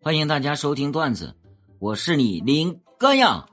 [0.00, 1.34] 欢迎大家收听段子，
[1.78, 3.48] 我是你林哥呀。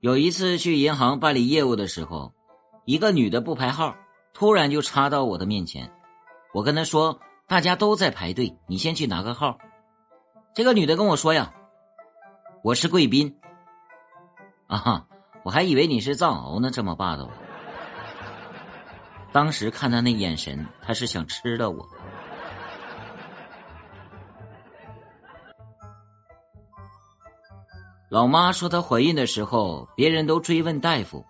[0.00, 2.34] 有一次去银行办理业务的时候，
[2.84, 3.96] 一个女的不排号，
[4.34, 5.90] 突然就插到我的面前。
[6.52, 9.56] 我跟她说：“大家都在排队，你先去拿个号。”
[10.54, 11.54] 这个女的跟我说：“呀，
[12.62, 13.38] 我是贵宾。”
[14.68, 15.08] 啊哈，
[15.42, 17.30] 我还以为你是藏獒呢，这么霸道。
[19.34, 21.84] 当时看他那眼神，他是想吃了我。
[28.08, 31.26] 老妈说她怀孕的时候，别人都追问大夫，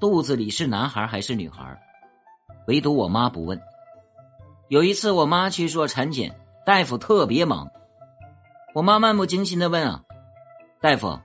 [0.00, 1.80] 肚子里是男孩还是女孩，
[2.66, 3.62] 唯独我妈不问。
[4.66, 7.70] 有一次我妈去做产检，大夫特别忙，
[8.74, 10.02] 我妈漫不经心的问啊，
[10.80, 11.16] 大夫，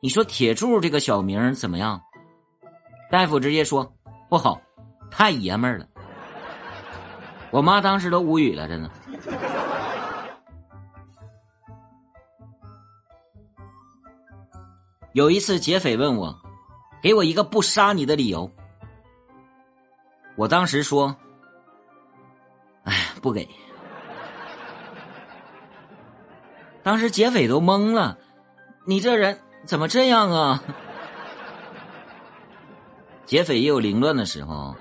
[0.00, 2.00] 你说铁柱这个小名怎么样？
[3.10, 3.92] 大夫直接说
[4.30, 4.58] 不好。
[5.10, 5.86] 太爷们儿了，
[7.50, 8.90] 我妈当时都无语了，真的。
[15.12, 16.38] 有一次劫匪问我
[17.02, 18.48] ：“给我一个不杀你的理由。”
[20.36, 21.16] 我当时说
[22.84, 23.48] ：“哎，不给。”
[26.84, 28.16] 当时劫匪都懵了
[28.86, 30.62] ：“你这人怎么这样啊？”
[33.26, 34.76] 劫匪也有凌乱的时候。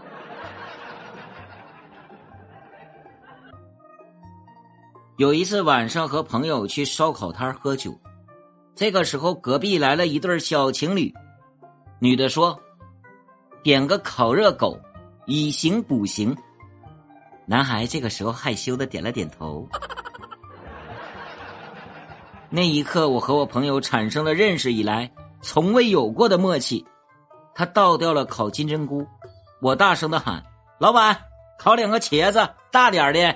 [5.17, 7.99] 有一次晚上和朋友去烧烤摊喝酒，
[8.75, 11.11] 这个时候隔壁来了一对小情侣，
[11.99, 12.59] 女的说
[13.63, 14.79] ：“点个烤热狗，
[15.25, 16.37] 以形补形。”
[17.47, 19.67] 男孩这个时候害羞的点了点头。
[22.51, 26.85] 那一刻，我和我朋友产生了认识以来从未有过的默契。
[27.55, 29.07] 他倒掉了烤金针菇，
[29.63, 30.43] 我大声的喊
[30.77, 31.19] ：“老板，
[31.57, 33.35] 烤两个茄子，大点的。”